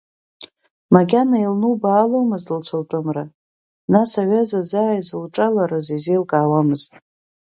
Макьана 0.93 1.37
илнубааломызт 1.45 2.47
лцәалтәымра, 2.59 3.25
нас 3.91 4.11
аҩаза 4.21 4.61
заа 4.69 4.93
изылҿаларыз 4.99 5.87
изеилкаауамызт. 5.97 6.91